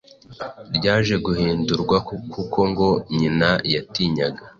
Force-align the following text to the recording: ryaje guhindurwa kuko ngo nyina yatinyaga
ryaje 0.75 1.15
guhindurwa 1.25 1.97
kuko 2.33 2.59
ngo 2.69 2.87
nyina 3.17 3.49
yatinyaga 3.73 4.43